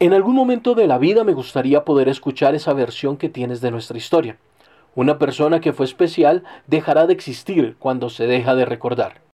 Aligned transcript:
En 0.00 0.12
algún 0.12 0.36
momento 0.36 0.76
de 0.76 0.86
la 0.86 0.96
vida 0.96 1.24
me 1.24 1.32
gustaría 1.32 1.84
poder 1.84 2.08
escuchar 2.08 2.54
esa 2.54 2.72
versión 2.72 3.16
que 3.16 3.28
tienes 3.28 3.60
de 3.60 3.72
nuestra 3.72 3.98
historia. 3.98 4.36
Una 4.94 5.18
persona 5.18 5.60
que 5.60 5.72
fue 5.72 5.86
especial 5.86 6.44
dejará 6.68 7.08
de 7.08 7.14
existir 7.14 7.74
cuando 7.80 8.08
se 8.08 8.28
deja 8.28 8.54
de 8.54 8.64
recordar. 8.64 9.22